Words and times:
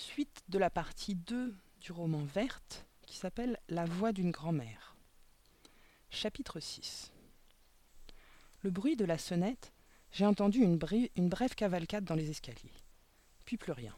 Suite 0.00 0.42
de 0.48 0.58
la 0.58 0.70
partie 0.70 1.14
2 1.14 1.54
du 1.82 1.92
roman 1.92 2.24
Verte 2.24 2.86
qui 3.06 3.18
s'appelle 3.18 3.58
La 3.68 3.84
voix 3.84 4.12
d'une 4.12 4.30
grand-mère. 4.30 4.96
Chapitre 6.08 6.58
6 6.58 7.12
Le 8.62 8.70
bruit 8.70 8.96
de 8.96 9.04
la 9.04 9.18
sonnette, 9.18 9.74
j'ai 10.10 10.24
entendu 10.24 10.60
une, 10.60 10.78
brève 10.78 11.54
cavalcade 11.54 12.04
dans 12.04 12.14
les 12.14 12.30
escaliers. 12.30 12.72
Puis 13.44 13.58
plus 13.58 13.72
rien. 13.72 13.94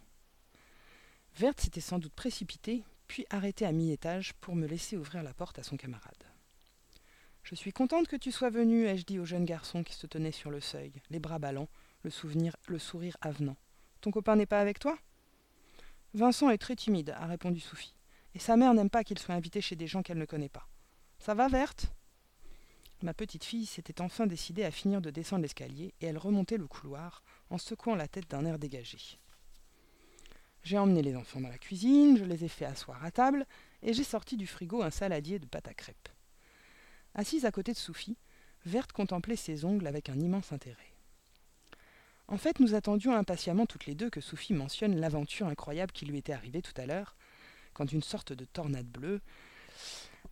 Verte 1.37 1.61
s'était 1.61 1.81
sans 1.81 2.01
doute 2.01 2.15
précipitée, 2.15 2.83
puis 3.07 3.25
arrêtée 3.31 3.65
à 3.65 3.71
mi-étage 3.71 4.33
pour 4.35 4.57
me 4.57 4.67
laisser 4.67 4.97
ouvrir 4.97 5.23
la 5.23 5.33
porte 5.33 5.61
à 5.61 5.63
son 5.63 5.77
camarade. 5.77 6.25
Je 7.45 7.55
suis 7.55 7.73
contente 7.73 8.09
que 8.09 8.17
tu 8.17 8.33
sois 8.33 8.51
venu, 8.51 8.87
ai-je 8.87 9.05
dit 9.05 9.21
au 9.21 9.25
jeune 9.25 9.45
garçon 9.45 9.85
qui 9.85 9.95
se 9.95 10.09
tenait 10.09 10.33
sur 10.33 10.51
le 10.51 10.61
seuil, 10.61 10.93
les 11.11 11.21
bras 11.21 11.39
ballants, 11.39 11.69
le 12.03 12.11
sourire 12.11 13.17
avenant. 13.21 13.57
Ton 14.01 14.11
copain 14.11 14.35
n'est 14.35 14.47
pas 14.47 14.61
avec 14.61 14.81
toi? 14.81 14.99
Vincent 16.15 16.51
est 16.51 16.59
très 16.59 16.77
timide, 16.77 17.15
a 17.17 17.27
répondu 17.27 17.61
Sophie, 17.61 17.95
et 18.35 18.39
sa 18.39 18.57
mère 18.57 18.75
n'aime 18.75 18.91
pas 18.91 19.03
qu'il 19.03 19.19
soit 19.19 19.35
invité 19.35 19.63
chez 19.63 19.77
des 19.77 19.87
gens 19.87 20.03
qu'elle 20.03 20.19
ne 20.19 20.27
connaît 20.27 20.51
pas. 20.51 20.69
Ça 21.19 21.35
va, 21.35 21.49
Verte 21.49 21.91
Ma 23.03 23.15
petite 23.15 23.45
fille 23.45 23.67
s'était 23.67 24.01
enfin 24.01 24.27
décidée 24.27 24.65
à 24.65 24.71
finir 24.71 25.01
de 25.01 25.11
descendre 25.11 25.43
l'escalier, 25.43 25.95
et 26.01 26.07
elle 26.07 26.19
remontait 26.19 26.59
le 26.59 26.67
couloir 26.67 27.23
en 27.49 27.59
secouant 27.59 27.95
la 27.95 28.09
tête 28.09 28.31
d'un 28.31 28.45
air 28.45 28.59
dégagé. 28.59 28.99
J'ai 30.63 30.79
emmené 30.79 31.03
les 31.03 31.17
enfants 31.17 31.41
dans 31.41 31.49
la 31.49 31.59
cuisine, 31.59 32.17
je 32.17 32.25
les 32.25 32.45
ai 32.45 32.49
fait 32.49 32.67
asseoir 32.67 33.03
à 33.03 33.11
table, 33.11 33.47
et 33.83 33.95
j'ai 33.95 34.05
sorti 34.05 34.37
du 34.37 34.47
frigo 34.47 34.83
un 34.83 34.91
saladier 34.91 35.39
de 35.39 35.47
pâte 35.47 35.67
à 35.67 35.75
crêpes. 35.75 36.09
Assise 37.15 37.47
à 37.47 37.51
côté 37.51 37.73
de 37.73 37.79
Sophie, 37.79 38.19
Verte 38.65 38.93
contemplait 38.93 39.37
ses 39.37 39.65
ongles 39.65 39.87
avec 39.87 40.09
un 40.09 40.21
immense 40.21 40.53
intérêt. 40.53 40.92
En 42.29 42.39
fait, 42.39 42.61
nous 42.61 42.75
attendions 42.75 43.15
impatiemment 43.15 43.67
toutes 43.67 43.87
les 43.87 43.95
deux 43.95 44.11
que 44.11 44.21
Sophie 44.21 44.55
mentionne 44.55 44.99
l'aventure 44.99 45.47
incroyable 45.47 45.93
qui 45.93 46.07
lui 46.07 46.19
était 46.19 46.33
arrivée 46.33 46.63
tout 46.63 46.79
à 46.81 46.87
l'heure, 46.87 47.17
quand 47.75 47.93
une 47.93 48.03
sorte 48.03 48.33
de 48.33 48.45
tornade 48.45 48.87
bleue. 48.87 49.21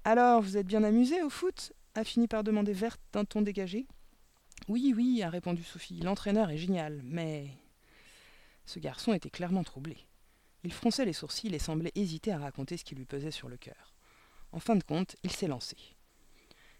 Alors, 0.05 0.41
vous 0.41 0.57
êtes 0.57 0.67
bien 0.67 0.85
amusés 0.85 1.23
au 1.23 1.31
foot? 1.31 1.73
a 1.95 2.05
fini 2.05 2.29
par 2.29 2.45
demander 2.45 2.73
Verte 2.73 3.01
d'un 3.13 3.25
ton 3.25 3.43
dégagé. 3.43 3.87
Oui, 4.69 4.93
oui, 4.97 5.23
a 5.23 5.31
répondu 5.31 5.65
Sophie, 5.65 6.01
l'entraîneur 6.01 6.51
est 6.51 6.59
génial, 6.59 7.01
mais. 7.05 7.49
Ce 8.65 8.79
garçon 8.79 9.13
était 9.13 9.31
clairement 9.31 9.65
troublé. 9.65 9.97
Il 10.63 10.73
fronçait 10.73 11.05
les 11.05 11.13
sourcils 11.13 11.55
et 11.55 11.59
semblait 11.59 11.93
hésiter 11.95 12.33
à 12.33 12.39
raconter 12.39 12.77
ce 12.77 12.85
qui 12.85 12.95
lui 12.95 13.07
pesait 13.07 13.31
sur 13.31 13.49
le 13.49 13.57
cœur. 13.57 13.95
En 14.53 14.61
fin 14.61 14.77
de 14.77 14.85
compte, 14.85 15.17
il 15.23 15.31
s'est 15.31 15.49
lancé. 15.49 15.77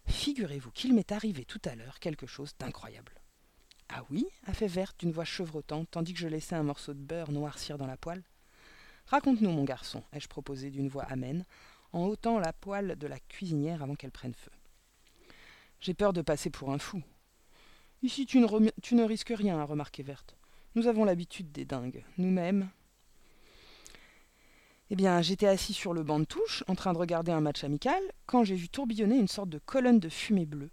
Figurez-vous 0.07 0.71
qu'il 0.71 0.93
m'est 0.93 1.11
arrivé 1.11 1.45
tout 1.45 1.61
à 1.65 1.75
l'heure 1.75 1.99
quelque 1.99 2.27
chose 2.27 2.53
d'incroyable. 2.59 3.20
Ah 3.93 4.05
oui 4.09 4.25
a 4.45 4.53
fait 4.53 4.67
Verte 4.67 4.99
d'une 4.99 5.11
voix 5.11 5.25
chevrotante, 5.25 5.89
tandis 5.91 6.13
que 6.13 6.19
je 6.19 6.27
laissais 6.27 6.55
un 6.55 6.63
morceau 6.63 6.93
de 6.93 6.99
beurre 6.99 7.31
noircir 7.31 7.77
dans 7.77 7.87
la 7.87 7.97
poêle. 7.97 8.23
Raconte-nous, 9.07 9.51
mon 9.51 9.65
garçon, 9.65 10.03
ai-je 10.13 10.29
proposé 10.29 10.69
d'une 10.69 10.87
voix 10.87 11.03
amène, 11.03 11.45
en 11.91 12.05
ôtant 12.05 12.39
la 12.39 12.53
poêle 12.53 12.95
de 12.97 13.07
la 13.07 13.19
cuisinière 13.19 13.83
avant 13.83 13.95
qu'elle 13.95 14.11
prenne 14.11 14.33
feu. 14.33 14.51
J'ai 15.81 15.93
peur 15.93 16.13
de 16.13 16.21
passer 16.21 16.49
pour 16.49 16.71
un 16.71 16.77
fou. 16.77 17.01
Ici, 18.01 18.25
tu 18.25 18.39
ne, 18.39 19.03
risques 19.03 19.33
rien, 19.35 19.59
a 19.59 19.65
remarqué 19.65 20.03
Verte. 20.03 20.37
Nous 20.75 20.87
avons 20.87 21.03
l'habitude 21.03 21.51
des 21.51 21.65
dingues, 21.65 22.05
nous-mêmes. 22.17 22.69
Eh 24.89 24.95
bien, 24.95 25.21
j'étais 25.21 25.47
assis 25.47 25.73
sur 25.73 25.93
le 25.93 26.03
banc 26.03 26.19
de 26.19 26.25
touche, 26.25 26.63
en 26.67 26.75
train 26.75 26.93
de 26.93 26.97
regarder 26.97 27.31
un 27.31 27.41
match 27.41 27.63
amical, 27.63 28.01
quand 28.25 28.43
j'ai 28.45 28.55
vu 28.55 28.69
tourbillonner 28.69 29.17
une 29.17 29.27
sorte 29.27 29.49
de 29.49 29.59
colonne 29.59 29.99
de 29.99 30.09
fumée 30.09 30.45
bleue. 30.45 30.71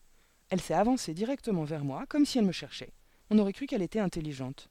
Elle 0.50 0.60
s'est 0.60 0.74
avancée 0.74 1.14
directement 1.14 1.64
vers 1.64 1.84
moi, 1.84 2.06
comme 2.08 2.24
si 2.24 2.38
elle 2.38 2.46
me 2.46 2.52
cherchait. 2.52 2.92
On 3.30 3.38
aurait 3.38 3.52
cru 3.52 3.66
qu'elle 3.66 3.82
était 3.82 3.98
intelligente. 3.98 4.70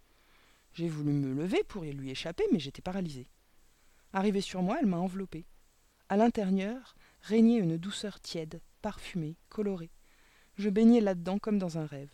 J'ai 0.73 0.89
voulu 0.89 1.11
me 1.11 1.33
lever 1.33 1.63
pour 1.63 1.83
lui 1.83 2.09
échapper, 2.09 2.43
mais 2.51 2.59
j'étais 2.59 2.81
paralysée. 2.81 3.27
Arrivée 4.13 4.41
sur 4.41 4.61
moi, 4.61 4.77
elle 4.79 4.87
m'a 4.87 4.97
enveloppée. 4.97 5.45
À 6.09 6.17
l'intérieur 6.17 6.95
régnait 7.21 7.59
une 7.59 7.77
douceur 7.77 8.19
tiède, 8.19 8.61
parfumée, 8.81 9.35
colorée. 9.49 9.91
Je 10.57 10.69
baignais 10.69 11.01
là-dedans 11.01 11.37
comme 11.37 11.59
dans 11.59 11.77
un 11.77 11.85
rêve. 11.85 12.11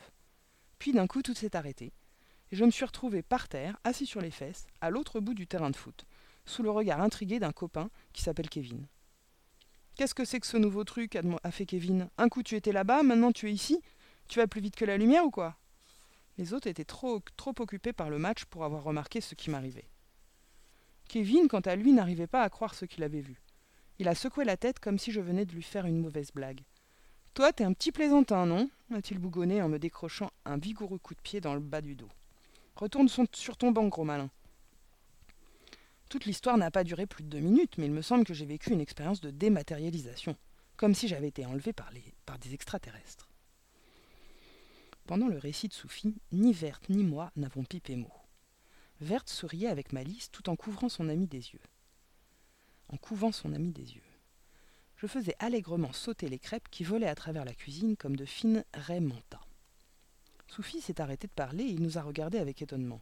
Puis 0.80 0.92
d'un 0.92 1.08
coup, 1.08 1.22
tout 1.22 1.34
s'est 1.34 1.56
arrêté. 1.56 1.94
Je 2.52 2.66
me 2.66 2.72
suis 2.72 2.86
retrouvée 2.86 3.22
par 3.22 3.48
terre, 3.48 3.78
assis 3.84 4.06
sur 4.06 4.22
les 4.22 4.32
fesses, 4.32 4.68
à 4.82 4.90
l'autre 4.90 5.20
bout 5.20 5.34
du 5.34 5.48
terrain 5.48 5.72
de 5.72 5.76
foot, 5.76 6.06
sous 6.46 6.62
le 6.62 6.72
regard 6.72 7.02
intrigué 7.02 7.40
d'un 7.40 7.52
copain 7.52 7.90
qui 8.12 8.22
s'appelle 8.22 8.50
Kevin. 8.50 8.86
Qu'est-ce 9.96 10.16
que 10.16 10.26
c'est 10.26 10.40
que 10.40 10.48
ce 10.48 10.58
nouveau 10.58 10.84
truc 10.84 11.16
a 11.16 11.52
fait 11.52 11.66
Kevin? 11.66 12.10
Un 12.18 12.28
coup 12.30 12.44
tu 12.44 12.56
étais 12.56 12.72
là-bas, 12.72 13.04
maintenant 13.04 13.32
tu 13.32 13.50
es 13.50 13.54
ici? 13.54 13.82
Tu 14.28 14.40
vas 14.40 14.48
plus 14.48 14.62
vite 14.62 14.76
que 14.76 14.86
la 14.86 14.98
lumière 14.98 15.26
ou 15.26 15.32
quoi? 15.32 15.58
Les 16.38 16.54
autres 16.54 16.68
étaient 16.68 16.84
trop, 16.84 17.22
occupés 17.60 17.94
par 17.94 18.10
le 18.10 18.18
match 18.18 18.46
pour 18.46 18.64
avoir 18.64 18.84
remarqué 18.84 19.22
ce 19.22 19.36
qui 19.36 19.50
m'arrivait. 19.50 19.90
Kevin, 21.08 21.48
quant 21.48 21.60
à 21.60 21.76
lui, 21.76 21.94
n'arrivait 21.94 22.28
pas 22.28 22.42
à 22.42 22.50
croire 22.50 22.74
ce 22.74 22.86
qu'il 22.86 23.04
avait 23.04 23.22
vu. 23.22 23.42
Il 24.00 24.08
a 24.08 24.16
secoué 24.16 24.44
la 24.44 24.58
tête 24.58 24.80
comme 24.80 24.98
si 24.98 25.12
je 25.12 25.22
venais 25.22 25.46
de 25.46 25.54
lui 25.54 25.62
faire 25.62 25.86
une 25.86 26.00
mauvaise 26.00 26.32
blague. 26.32 26.62
Toi, 27.36 27.54
t'es 27.54 27.64
un 27.64 27.74
petit 27.74 27.92
plaisantin, 27.92 28.46
non? 28.46 28.70
a-t-il 28.94 29.20
bougonné 29.20 29.62
en 29.62 29.70
me 29.70 29.80
décrochant 29.80 30.32
un 30.46 30.58
vigoureux 30.58 31.00
coup 31.00 31.16
de 31.16 31.22
pied 31.22 31.42
dans 31.42 31.54
le 31.54 31.60
bas 31.60 31.82
du 31.82 31.96
dos. 31.96 32.10
Retourne 32.76 33.08
sur 33.08 33.58
ton 33.58 33.72
banc, 33.72 33.88
gros 33.88 34.04
malin. 34.04 34.30
Toute 36.10 36.26
l'histoire 36.26 36.58
n'a 36.58 36.72
pas 36.72 36.84
duré 36.84 37.08
plus 37.08 37.24
de 37.24 37.30
deux 37.30 37.40
minutes, 37.40 37.78
mais 37.78 37.86
il 37.86 37.92
me 37.92 38.02
semble 38.02 38.24
que 38.24 38.34
j'ai 38.34 38.46
vécu 38.46 38.72
une 38.72 38.82
expérience 38.82 39.22
de 39.22 39.32
dématérialisation, 39.32 40.36
comme 40.78 40.94
si 40.94 41.08
j'avais 41.08 41.28
été 41.28 41.46
enlevé 41.46 41.74
par 41.74 41.92
des 42.40 42.54
extraterrestres. 42.54 43.33
Pendant 45.06 45.28
le 45.28 45.38
récit 45.38 45.68
de 45.68 45.74
Sophie, 45.74 46.16
ni 46.32 46.54
Verte 46.54 46.88
ni 46.90 47.04
moi 47.04 47.32
n'avons 47.36 47.64
pipé 47.64 47.96
mot. 47.96 48.14
Verte 49.02 49.30
souriait 49.30 49.68
avec 49.68 49.92
malice 49.92 50.32
tout 50.32 50.50
en 50.50 50.56
couvrant 50.56 50.88
son 50.88 51.10
ami 51.10 51.28
des 51.28 51.52
yeux. 51.52 51.62
En 52.88 52.98
couvant 52.98 53.34
son 53.34 53.54
ami 53.54 53.72
des 53.72 53.96
yeux. 53.96 54.04
Je 54.96 55.08
faisais 55.08 55.36
allègrement 55.40 55.92
sauter 55.92 56.30
les 56.30 56.40
crêpes 56.40 56.70
qui 56.70 56.86
volaient 56.86 57.08
à 57.08 57.16
travers 57.16 57.44
la 57.44 57.54
cuisine 57.54 57.98
comme 57.98 58.16
de 58.16 58.24
fines 58.24 58.64
raies 58.74 59.02
manta. 59.02 59.42
Sophie 60.48 60.80
s'est 60.80 61.02
arrêtée 61.02 61.28
de 61.28 61.34
parler 61.34 61.66
et 61.66 61.72
il 61.72 61.82
nous 61.82 61.98
a 61.98 62.02
regardés 62.02 62.38
avec 62.38 62.62
étonnement. 62.62 63.02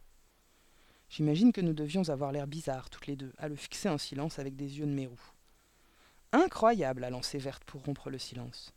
J'imagine 1.08 1.52
que 1.52 1.60
nous 1.60 1.74
devions 1.74 2.08
avoir 2.08 2.32
l'air 2.32 2.48
bizarres 2.48 2.90
toutes 2.90 3.06
les 3.06 3.16
deux, 3.16 3.32
à 3.38 3.46
le 3.46 3.54
fixer 3.54 3.90
en 3.90 3.98
silence 3.98 4.38
avec 4.38 4.56
des 4.56 4.78
yeux 4.78 4.86
de 4.86 4.90
mérou. 4.90 5.20
Incroyable, 6.32 7.04
a 7.04 7.10
lancé 7.10 7.38
Verte 7.38 7.62
pour 7.64 7.84
rompre 7.84 8.10
le 8.10 8.18
silence. 8.18 8.72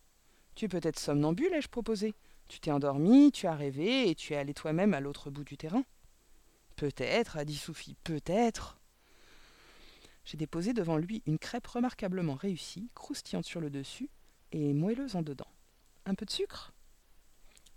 Tu 0.53 0.65
es 0.65 0.67
peut-être 0.67 0.99
somnambule, 0.99 1.53
ai-je 1.53 1.69
proposé? 1.69 2.13
Tu 2.47 2.59
t'es 2.59 2.71
endormi, 2.71 3.31
tu 3.31 3.47
as 3.47 3.55
rêvé 3.55 4.09
et 4.09 4.15
tu 4.15 4.33
es 4.33 4.37
allé 4.37 4.53
toi-même 4.53 4.93
à 4.93 4.99
l'autre 4.99 5.29
bout 5.29 5.43
du 5.43 5.57
terrain. 5.57 5.83
Peut-être, 6.75 7.37
a 7.37 7.45
dit 7.45 7.55
Sophie, 7.55 7.95
peut-être. 8.03 8.77
J'ai 10.25 10.37
déposé 10.37 10.73
devant 10.73 10.97
lui 10.97 11.23
une 11.25 11.39
crêpe 11.39 11.67
remarquablement 11.67 12.35
réussie, 12.35 12.89
croustillante 12.95 13.45
sur 13.45 13.61
le 13.61 13.69
dessus 13.69 14.09
et 14.51 14.73
moelleuse 14.73 15.15
en 15.15 15.21
dedans. 15.21 15.47
Un 16.05 16.15
peu 16.15 16.25
de 16.25 16.31
sucre? 16.31 16.73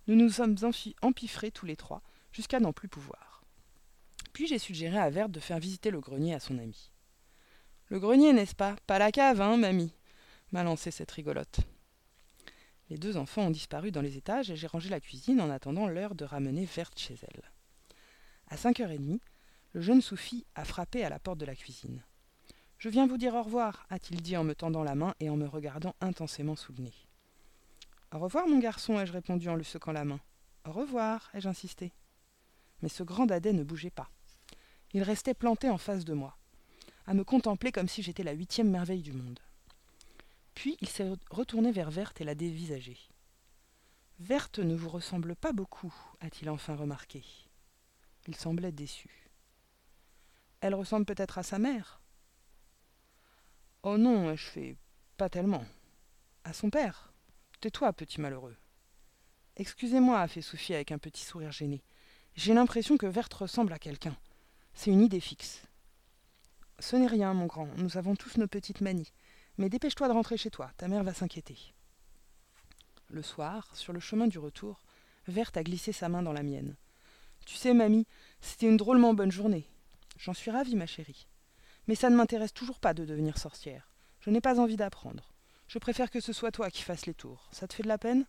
Nous 0.06 0.16
nous 0.16 0.30
sommes 0.30 0.56
empiffrés 1.02 1.50
tous 1.50 1.66
les 1.66 1.76
trois, 1.76 2.02
jusqu'à 2.32 2.60
n'en 2.60 2.72
plus 2.72 2.88
pouvoir. 2.88 3.42
Puis 4.32 4.46
j'ai 4.46 4.58
suggéré 4.58 4.98
à 4.98 5.10
Verte 5.10 5.30
de 5.30 5.40
faire 5.40 5.58
visiter 5.58 5.90
le 5.90 6.00
grenier 6.00 6.34
à 6.34 6.40
son 6.40 6.58
ami. 6.58 6.90
Le 7.88 8.00
grenier, 8.00 8.32
n'est-ce 8.32 8.54
pas? 8.54 8.76
Pas 8.86 8.98
la 8.98 9.12
cave, 9.12 9.40
hein, 9.40 9.56
mamie? 9.56 9.92
M'a 10.52 10.62
lancé 10.62 10.90
cette 10.90 11.10
rigolote. 11.10 11.60
Les 12.90 12.98
deux 12.98 13.16
enfants 13.16 13.42
ont 13.42 13.50
disparu 13.50 13.90
dans 13.90 14.00
les 14.00 14.16
étages 14.16 14.50
et 14.50 14.56
j'ai 14.56 14.66
rangé 14.66 14.88
la 14.88 15.00
cuisine 15.00 15.40
en 15.40 15.50
attendant 15.50 15.88
l'heure 15.88 16.14
de 16.14 16.24
ramener 16.24 16.64
Verte 16.64 16.98
chez 16.98 17.16
elle. 17.22 17.42
À 18.48 18.56
cinq 18.56 18.80
heures 18.80 18.90
et 18.90 18.98
demie, 18.98 19.20
le 19.72 19.82
jeune 19.82 20.00
Soufi 20.00 20.46
a 20.54 20.64
frappé 20.64 21.04
à 21.04 21.10
la 21.10 21.18
porte 21.18 21.38
de 21.38 21.44
la 21.44 21.54
cuisine. 21.54 22.02
Je 22.78 22.88
viens 22.88 23.06
vous 23.06 23.18
dire 23.18 23.34
au 23.34 23.42
revoir, 23.42 23.86
a-t-il 23.90 24.22
dit 24.22 24.36
en 24.36 24.44
me 24.44 24.54
tendant 24.54 24.84
la 24.84 24.94
main 24.94 25.14
et 25.20 25.28
en 25.28 25.36
me 25.36 25.46
regardant 25.46 25.94
intensément 26.00 26.56
sous 26.56 26.72
le 26.72 26.84
nez. 26.84 26.94
Au 28.14 28.18
revoir, 28.18 28.46
mon 28.46 28.58
garçon, 28.58 28.98
ai-je 28.98 29.12
répondu 29.12 29.48
en 29.48 29.56
lui 29.56 29.64
secant 29.64 29.92
la 29.92 30.04
main. 30.04 30.20
Au 30.64 30.72
revoir, 30.72 31.30
ai-je 31.34 31.48
insisté. 31.48 31.92
Mais 32.80 32.88
ce 32.88 33.02
grand 33.02 33.26
dadais 33.26 33.52
ne 33.52 33.64
bougeait 33.64 33.90
pas. 33.90 34.08
Il 34.94 35.02
restait 35.02 35.34
planté 35.34 35.68
en 35.68 35.76
face 35.76 36.06
de 36.06 36.14
moi, 36.14 36.38
à 37.06 37.12
me 37.12 37.24
contempler 37.24 37.72
comme 37.72 37.88
si 37.88 38.02
j'étais 38.02 38.22
la 38.22 38.32
huitième 38.32 38.70
merveille 38.70 39.02
du 39.02 39.12
monde. 39.12 39.40
Puis 40.58 40.76
il 40.80 40.88
s'est 40.88 41.08
retourné 41.30 41.70
vers 41.70 41.88
Verte 41.88 42.20
et 42.20 42.24
l'a 42.24 42.34
dévisagée. 42.34 42.98
Verte 44.18 44.58
ne 44.58 44.74
vous 44.74 44.88
ressemble 44.88 45.36
pas 45.36 45.52
beaucoup, 45.52 45.94
a-t-il 46.18 46.50
enfin 46.50 46.74
remarqué. 46.74 47.22
Il 48.26 48.34
semblait 48.34 48.72
déçu. 48.72 49.30
Elle 50.60 50.74
ressemble 50.74 51.06
peut-être 51.06 51.38
à 51.38 51.44
sa 51.44 51.60
mère. 51.60 52.00
Oh 53.84 53.98
non, 53.98 54.34
je 54.34 54.46
fais 54.46 54.76
pas 55.16 55.28
tellement. 55.28 55.64
À 56.42 56.52
son 56.52 56.70
père. 56.70 57.12
Tais-toi, 57.60 57.92
petit 57.92 58.20
malheureux. 58.20 58.56
Excusez-moi, 59.54 60.20
a 60.20 60.26
fait 60.26 60.42
Sophie 60.42 60.74
avec 60.74 60.90
un 60.90 60.98
petit 60.98 61.22
sourire 61.22 61.52
gêné. 61.52 61.84
J'ai 62.34 62.52
l'impression 62.52 62.96
que 62.96 63.06
Verte 63.06 63.34
ressemble 63.34 63.74
à 63.74 63.78
quelqu'un. 63.78 64.16
C'est 64.74 64.90
une 64.90 65.02
idée 65.02 65.20
fixe. 65.20 65.62
Ce 66.80 66.96
n'est 66.96 67.06
rien, 67.06 67.32
mon 67.32 67.46
grand, 67.46 67.68
nous 67.76 67.96
avons 67.96 68.16
tous 68.16 68.38
nos 68.38 68.48
petites 68.48 68.80
manies. 68.80 69.12
Mais 69.58 69.68
dépêche-toi 69.68 70.08
de 70.08 70.12
rentrer 70.12 70.36
chez 70.36 70.50
toi, 70.50 70.70
ta 70.76 70.88
mère 70.88 71.02
va 71.02 71.12
s'inquiéter. 71.12 71.58
Le 73.10 73.22
soir, 73.22 73.68
sur 73.74 73.92
le 73.92 74.00
chemin 74.00 74.28
du 74.28 74.38
retour, 74.38 74.80
Verte 75.26 75.56
a 75.56 75.62
glissé 75.62 75.92
sa 75.92 76.08
main 76.08 76.22
dans 76.22 76.32
la 76.32 76.42
mienne. 76.42 76.76
Tu 77.44 77.56
sais, 77.56 77.74
mamie, 77.74 78.06
c'était 78.40 78.68
une 78.68 78.76
drôlement 78.76 79.14
bonne 79.14 79.32
journée. 79.32 79.66
J'en 80.16 80.32
suis 80.32 80.50
ravie, 80.50 80.76
ma 80.76 80.86
chérie. 80.86 81.26
Mais 81.86 81.94
ça 81.94 82.08
ne 82.08 82.16
m'intéresse 82.16 82.54
toujours 82.54 82.78
pas 82.78 82.94
de 82.94 83.04
devenir 83.04 83.36
sorcière. 83.36 83.90
Je 84.20 84.30
n'ai 84.30 84.40
pas 84.40 84.60
envie 84.60 84.76
d'apprendre. 84.76 85.32
Je 85.66 85.78
préfère 85.78 86.10
que 86.10 86.20
ce 86.20 86.32
soit 86.32 86.52
toi 86.52 86.70
qui 86.70 86.82
fasses 86.82 87.06
les 87.06 87.14
tours. 87.14 87.48
Ça 87.50 87.66
te 87.66 87.74
fait 87.74 87.82
de 87.82 87.88
la 87.88 87.98
peine? 87.98 88.26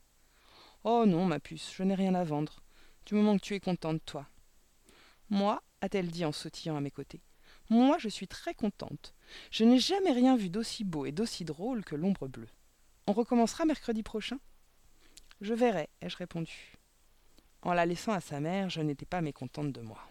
Oh 0.83 1.05
non, 1.05 1.25
ma 1.25 1.39
puce, 1.39 1.73
je 1.75 1.83
n'ai 1.83 1.95
rien 1.95 2.15
à 2.15 2.23
vendre. 2.23 2.61
Du 3.05 3.15
moment 3.15 3.37
que 3.37 3.43
tu 3.43 3.53
es 3.55 3.59
contente, 3.59 4.03
toi. 4.05 4.27
Moi, 5.29 5.61
a-t-elle 5.81 6.09
dit 6.09 6.25
en 6.25 6.31
sautillant 6.31 6.75
à 6.75 6.81
mes 6.81 6.91
côtés, 6.91 7.21
moi 7.69 7.97
je 7.97 8.09
suis 8.09 8.27
très 8.27 8.53
contente. 8.53 9.13
Je 9.51 9.63
n'ai 9.63 9.79
jamais 9.79 10.11
rien 10.11 10.35
vu 10.35 10.49
d'aussi 10.49 10.83
beau 10.83 11.05
et 11.05 11.11
d'aussi 11.11 11.45
drôle 11.45 11.83
que 11.83 11.95
l'ombre 11.95 12.27
bleue. 12.27 12.49
On 13.07 13.13
recommencera 13.13 13.65
mercredi 13.65 14.03
prochain? 14.03 14.39
Je 15.41 15.53
verrai, 15.53 15.89
ai-je 16.01 16.17
répondu. 16.17 16.77
En 17.61 17.73
la 17.73 17.85
laissant 17.85 18.11
à 18.11 18.21
sa 18.21 18.39
mère, 18.39 18.69
je 18.69 18.81
n'étais 18.81 19.05
pas 19.05 19.21
mécontente 19.21 19.71
de 19.71 19.81
moi. 19.81 20.08